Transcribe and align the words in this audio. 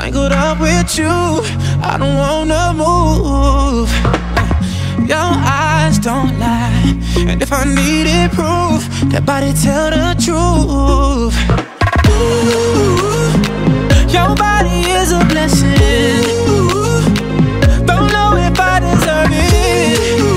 Tangled 0.00 0.32
up 0.32 0.58
with 0.60 0.96
you, 0.96 1.06
I 1.06 1.96
don't 1.98 2.16
wanna 2.16 2.72
move. 2.72 3.90
Your 5.06 5.18
eyes 5.18 5.98
don't 5.98 6.38
lie 6.38 6.96
And 7.28 7.42
if 7.42 7.52
I 7.52 7.64
needed 7.64 8.30
proof, 8.32 8.88
that 9.12 9.26
body 9.26 9.52
tell 9.52 9.90
the 9.90 10.14
truth. 10.24 11.36
Ooh, 12.08 12.88
Your 14.08 14.34
body 14.36 14.88
is 14.98 15.12
a 15.12 15.22
blessing. 15.32 16.24
Ooh, 16.48 17.04
Don't 17.84 18.10
know 18.10 18.30
if 18.48 18.58
I 18.58 18.80
deserve 18.80 19.32
it. 19.32 20.30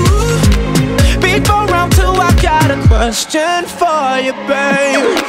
Before 1.22 1.70
I'm 1.80 1.88
two, 1.88 2.12
I 2.28 2.30
got 2.42 2.70
a 2.70 2.76
question 2.86 3.64
for 3.80 4.20
you, 4.20 4.34
babe. 4.46 5.24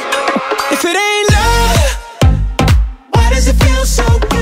If 0.70 0.84
it 0.84 0.94
ain't 0.94 1.35
does 3.36 3.48
it 3.48 3.56
feel 3.56 3.84
so 3.84 4.18
good? 4.18 4.35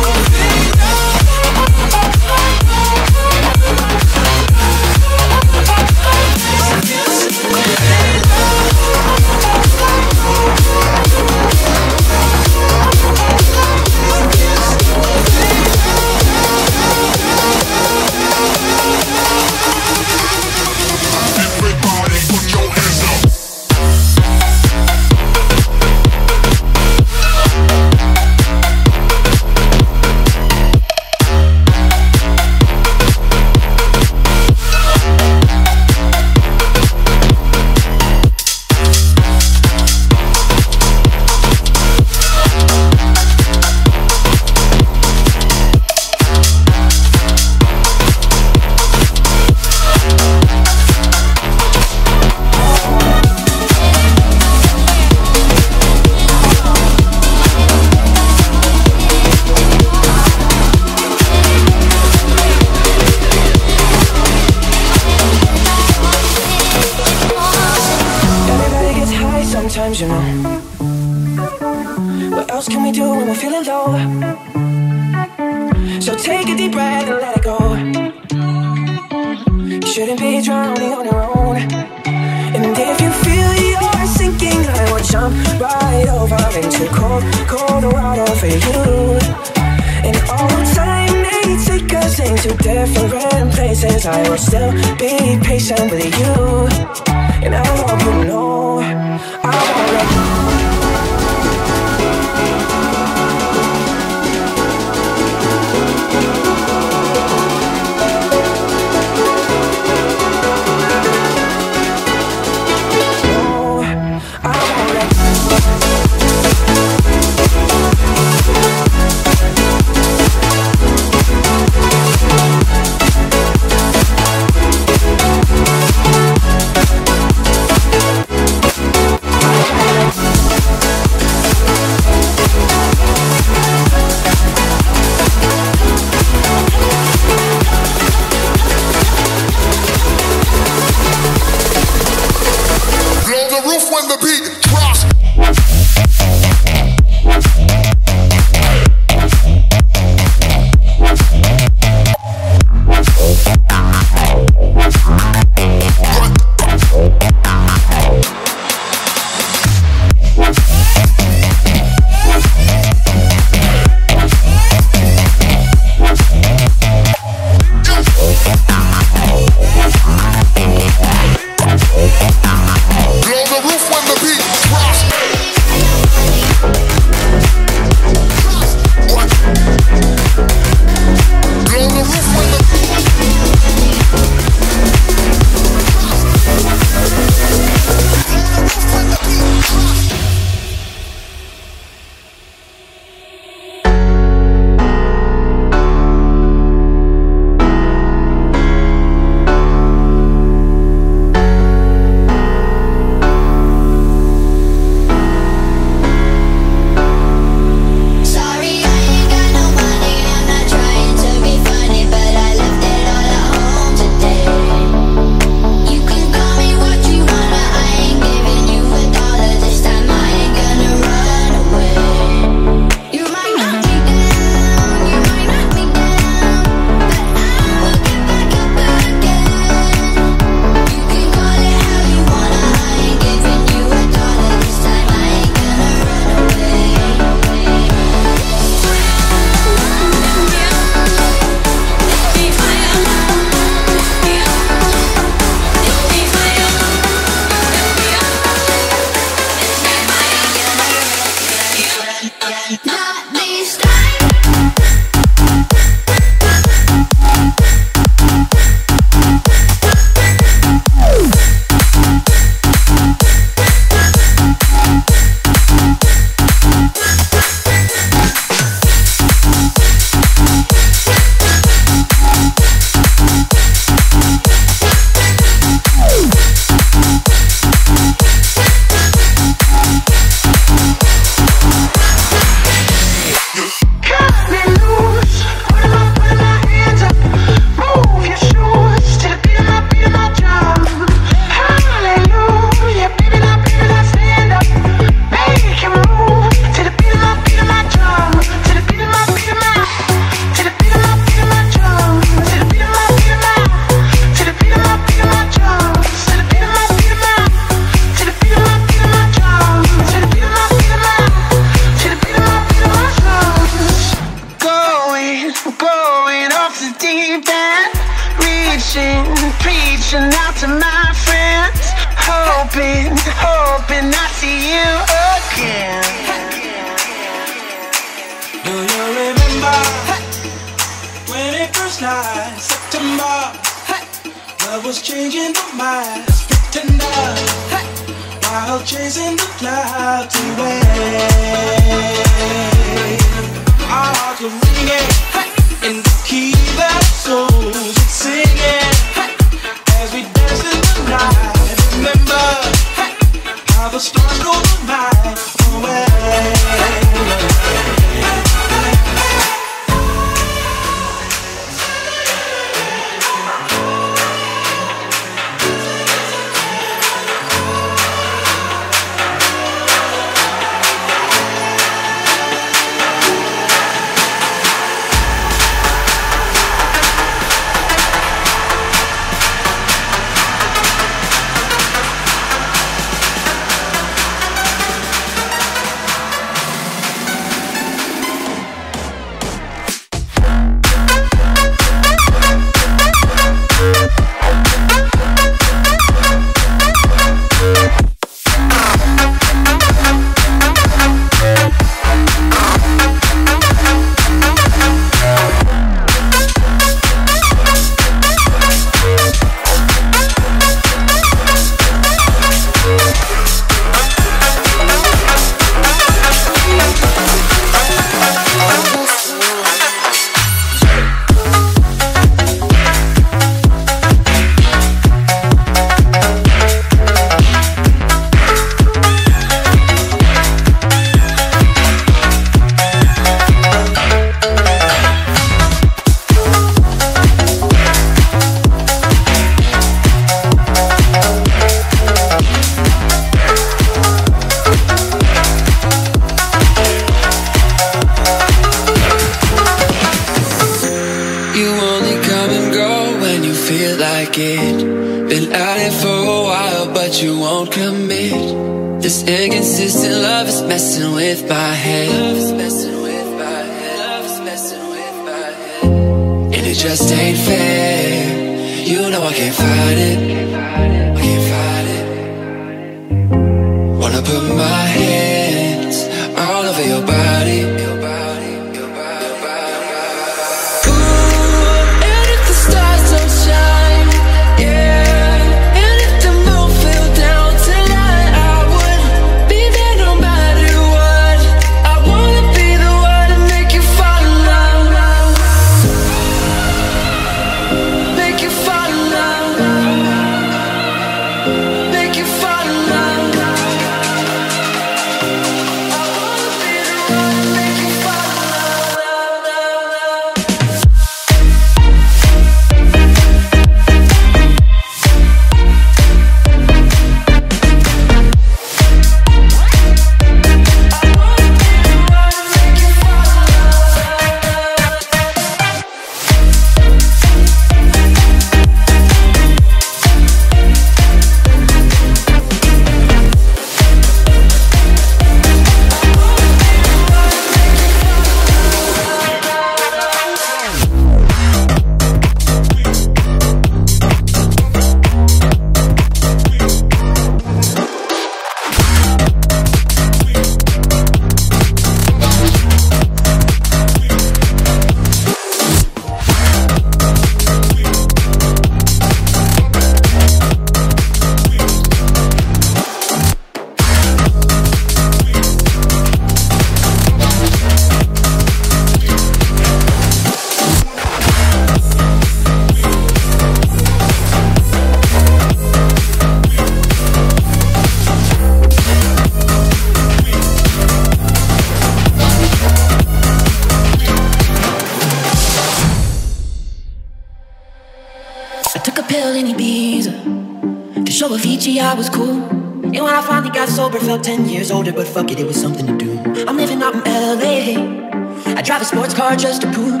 Peachy, 591.60 591.78
I 591.78 591.92
was 591.92 592.08
cool. 592.08 592.40
And 592.40 593.02
when 593.04 593.12
I 593.12 593.20
finally 593.20 593.50
got 593.50 593.68
sober, 593.68 593.98
felt 593.98 594.24
10 594.24 594.48
years 594.48 594.70
older, 594.70 594.94
but 594.94 595.06
fuck 595.06 595.30
it, 595.30 595.38
it 595.38 595.46
was 595.46 595.60
something 595.60 595.86
to 595.86 595.94
do. 595.94 596.10
I'm 596.48 596.56
living 596.56 596.82
out 596.82 596.94
in 596.94 597.02
LA. 597.04 598.56
I 598.56 598.62
drive 598.62 598.80
a 598.80 598.86
sports 598.86 599.12
car 599.12 599.36
just 599.36 599.60
to 599.60 599.70
prove 599.70 600.00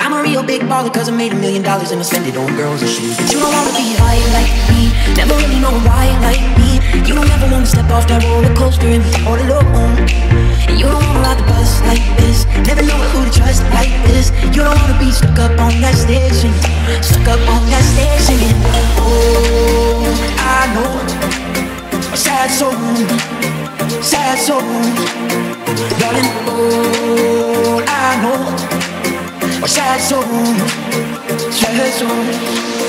I'm 0.00 0.14
a 0.14 0.22
real 0.22 0.42
big 0.42 0.62
baller, 0.62 0.90
cause 0.94 1.10
I 1.10 1.12
made 1.12 1.32
a 1.32 1.34
million 1.34 1.62
dollars 1.62 1.90
and 1.90 2.00
I 2.00 2.04
spend 2.04 2.26
it 2.26 2.38
on 2.38 2.56
girls 2.56 2.80
and 2.80 2.90
shoes. 2.90 3.18
But 3.18 3.30
you 3.30 3.38
don't 3.38 3.52
wanna 3.52 3.76
be 3.76 3.92
high 4.00 4.16
like 4.32 4.52
me, 4.72 4.82
never 5.14 5.34
really 5.36 5.60
know 5.60 5.76
why 5.84 6.08
like 6.24 6.40
me. 6.56 6.73
You 7.06 7.14
don't 7.14 7.30
ever 7.30 7.48
wanna 7.52 7.66
step 7.66 7.90
off 7.90 8.08
that 8.08 8.24
roller 8.24 8.54
coaster 8.56 8.86
and 8.88 9.04
be 9.04 9.12
all 9.28 9.36
alone. 9.36 9.96
And 10.68 10.78
you 10.80 10.86
don't 10.88 11.04
wanna 11.04 11.20
ride 11.20 11.38
the 11.38 11.44
bus 11.44 11.80
like 11.84 12.04
this. 12.16 12.46
Never 12.66 12.82
know 12.82 12.96
who 13.12 13.24
to 13.24 13.30
trust 13.30 13.62
like 13.76 13.92
this. 14.08 14.32
You 14.56 14.64
don't 14.64 14.74
wanna 14.80 14.98
be 14.98 15.12
stuck 15.12 15.38
up 15.38 15.52
on 15.60 15.80
that 15.84 15.96
station, 15.96 16.52
stuck 17.04 17.28
up 17.28 17.42
on 17.54 17.62
that 17.68 17.84
station. 17.92 18.40
Oh, 19.04 20.08
I 20.40 20.72
know 20.72 20.92
a 22.12 22.16
sad 22.16 22.48
soul, 22.50 22.72
sad 24.00 24.38
soul, 24.38 24.64
darling. 26.00 26.30
Oh, 26.48 27.84
I 27.86 28.16
know 28.24 28.40
a 29.62 29.68
sad 29.68 30.00
soul, 30.00 30.24
sad 31.52 31.92
soul. 31.92 32.83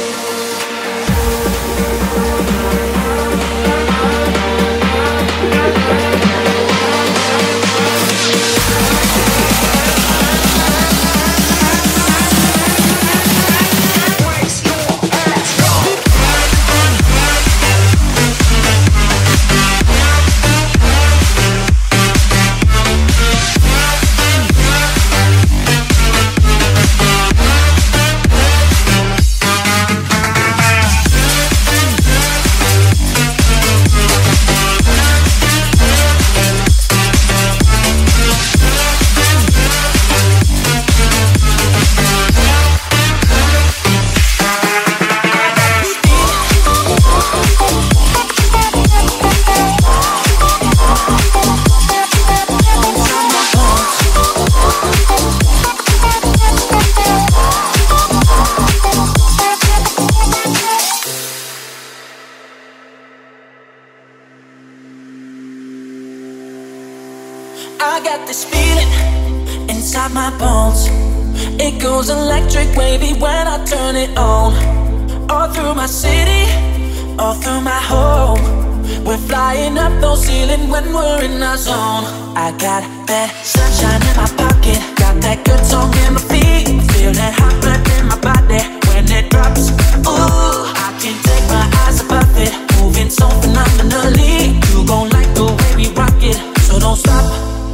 that 82.81 83.09
of. 83.09 83.31
Sunshine 83.45 84.01
in 84.09 84.15
my 84.17 84.27
pocket, 84.35 84.79
got 84.97 85.15
that 85.21 85.43
good 85.45 85.63
song 85.65 85.93
in 86.03 86.13
my 86.15 86.23
feet. 86.31 86.67
Feel 86.91 87.13
that 87.13 87.33
hot 87.39 87.55
blood 87.61 87.81
in 87.95 88.07
my 88.11 88.19
body 88.19 88.61
when 88.89 89.05
it 89.11 89.29
drops. 89.31 89.71
Ooh, 90.03 90.67
I 90.75 90.91
can't 90.99 91.19
take 91.23 91.45
my 91.47 91.65
eyes 91.85 92.01
above 92.01 92.35
it, 92.37 92.53
moving 92.77 93.09
so 93.09 93.27
phenomenally. 93.41 94.59
You 94.71 94.85
gon' 94.85 95.09
like 95.09 95.31
the 95.35 95.47
way 95.57 95.71
we 95.79 95.87
rock 95.95 96.19
it, 96.19 96.37
so 96.67 96.79
don't 96.79 96.97
stop. 96.97 97.25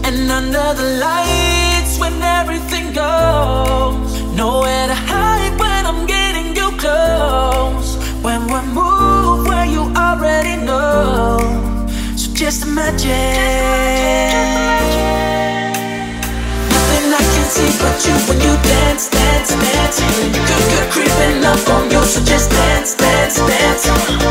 And 0.05 0.29
under 0.29 0.74
the 0.74 0.88
lights, 1.01 1.98
when 2.00 2.22
everything 2.22 2.93
goes, 2.93 3.98
nowhere 4.36 4.88
to 4.88 4.96
hide 4.96 5.53
when 5.60 5.86
I'm 5.86 6.05
getting 6.05 6.55
you 6.55 6.70
close. 6.77 7.98
When 8.22 8.46
we 8.51 8.60
move 8.77 9.48
where 9.48 9.65
you 9.65 9.84
already 9.96 10.55
know, 10.62 11.39
so 12.15 12.27
just 12.34 12.63
imagine. 12.63 13.61
Good, 19.98 20.32
good 20.34 20.90
creeping 20.90 21.42
love 21.42 21.68
on 21.70 21.92
you, 21.92 22.02
so 22.04 22.24
just 22.24 22.50
dance, 22.50 22.96
dance, 22.96 23.36
dance. 23.36 24.31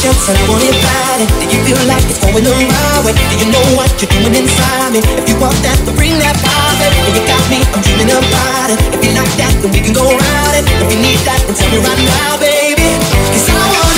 chance 0.00 0.32
and 0.32 0.38
I 0.40 0.44
want 0.48 0.64
it 0.64 0.72
bad. 0.80 1.28
Do 1.28 1.44
you 1.44 1.60
feel 1.68 1.82
like 1.84 2.00
it's 2.08 2.16
going 2.24 2.40
the 2.40 2.56
right 2.56 3.04
way? 3.04 3.12
Do 3.12 3.36
you 3.36 3.48
know 3.52 3.64
what 3.76 3.92
you're 4.00 4.08
doing 4.08 4.32
inside 4.32 4.96
me? 4.96 5.04
If 5.04 5.28
you 5.28 5.36
want 5.36 5.60
that, 5.60 5.76
then 5.84 5.92
bring 5.92 6.16
that 6.24 6.40
fire. 6.40 6.88
If 7.04 7.20
you 7.20 7.24
got 7.28 7.44
me, 7.52 7.60
I'm 7.76 7.84
dreaming 7.84 8.08
about 8.08 8.72
it. 8.72 8.80
If 8.96 9.00
you 9.04 9.12
like 9.12 9.34
that, 9.36 9.52
then 9.60 9.70
we 9.76 9.80
can 9.84 9.92
go 9.92 10.08
ride 10.08 10.56
it. 10.56 10.64
If 10.64 10.88
you 10.88 10.98
need 11.04 11.20
that, 11.28 11.44
then 11.44 11.52
tell 11.52 11.68
me 11.68 11.84
right 11.84 12.00
now, 12.00 12.40
baby. 12.40 12.88
Cause 13.28 13.44
I 13.52 13.60
want 13.76 13.89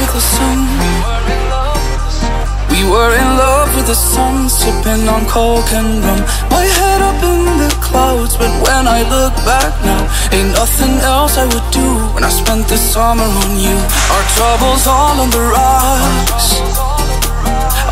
with 0.00 0.12
the 0.16 0.20
sun. 0.20 0.58
We 2.72 2.80
were 2.88 3.12
in 3.12 3.28
love 3.36 3.68
with 3.76 3.86
the 3.86 3.94
sun, 3.94 4.48
sipping 4.48 5.04
on 5.08 5.26
coke 5.26 5.72
and 5.72 6.00
rum. 6.04 6.20
My 6.48 6.64
head 6.64 7.02
up 7.02 7.20
in 7.22 7.44
the 7.60 7.70
clouds, 7.84 8.36
but 8.40 8.52
when 8.64 8.88
I 8.88 9.04
look 9.14 9.34
back 9.44 9.72
now, 9.84 10.02
ain't 10.32 10.52
nothing 10.56 10.96
else 11.04 11.36
I 11.36 11.44
would 11.44 11.68
do 11.70 11.88
when 12.14 12.24
I 12.24 12.30
spent 12.30 12.68
the 12.68 12.78
summer 12.78 13.28
on 13.44 13.52
you. 13.60 13.76
Our 14.14 14.24
troubles 14.36 14.86
all 14.86 15.20
on 15.20 15.30
the 15.30 15.44
rocks. 15.52 16.46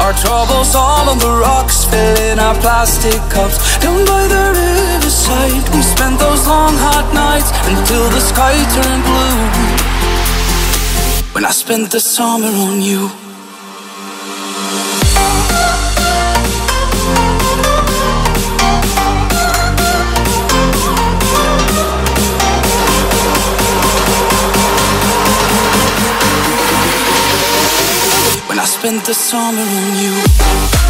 Our 0.00 0.14
troubles 0.14 0.74
all 0.74 1.10
on 1.12 1.18
the 1.18 1.34
rocks, 1.44 1.84
filling 1.84 2.38
our 2.38 2.56
plastic 2.64 3.20
cups. 3.28 3.58
Down 3.82 4.00
by 4.06 4.24
the 4.32 4.44
riverside, 4.56 5.64
we 5.74 5.82
spent 5.82 6.18
those 6.18 6.46
long 6.46 6.74
hot 6.86 7.12
nights 7.12 7.50
until 7.68 8.08
the 8.08 8.22
sky 8.22 8.56
turned 8.72 9.04
blue. 9.04 9.88
When 11.32 11.44
I 11.44 11.50
spent 11.50 11.90
the 11.92 12.00
summer 12.00 12.48
on 12.48 12.80
you. 12.80 13.08
When 28.48 28.58
I 28.58 28.64
spent 28.64 29.04
the 29.04 29.14
summer 29.14 29.62
on 29.62 29.98
you. 30.02 30.88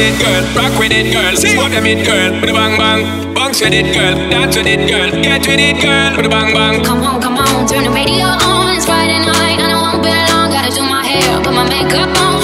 with 0.00 0.14
it, 0.14 0.24
girl. 0.24 0.42
Rock 0.56 0.78
with 0.78 0.92
it, 0.92 1.12
girl. 1.12 1.36
See 1.36 1.56
what 1.56 1.72
I 1.72 1.80
mean, 1.80 2.04
girl. 2.04 2.40
Put 2.40 2.48
a 2.48 2.52
bang 2.52 2.76
bang. 2.78 3.34
Bounce 3.34 3.60
with 3.60 3.72
it, 3.72 3.92
girl. 3.92 4.14
Dance 4.30 4.56
with 4.56 4.66
it, 4.66 4.88
girl. 4.88 5.10
Get 5.22 5.46
with 5.46 5.60
it, 5.60 5.82
girl. 5.82 6.16
Put 6.16 6.26
a 6.26 6.28
bang 6.28 6.54
bang. 6.54 6.84
Come 6.84 7.02
on, 7.02 7.20
come 7.20 7.36
on. 7.36 7.66
Turn 7.68 7.84
the 7.84 7.90
radio 7.90 8.26
on. 8.26 8.76
It's 8.76 8.86
Friday 8.86 9.20
night 9.20 9.60
and 9.60 9.72
I 9.72 9.76
won't 9.76 10.02
be 10.02 10.08
long. 10.08 10.50
Gotta 10.50 10.72
do 10.72 10.82
my 10.82 11.04
hair, 11.04 11.42
put 11.44 11.52
my 11.52 11.68
makeup 11.68 12.16
on. 12.16 12.39